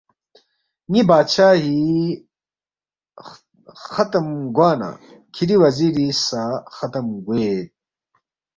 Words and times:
ن٘ی 0.91 1.01
بادشاہی 1.09 1.81
ختم 3.91 4.25
گوا 4.55 4.69
نہ 4.79 4.89
کِھری 5.33 5.55
وزیری 5.63 6.07
سہ 6.25 6.43
ختم 6.75 7.05
گوید 7.25 7.67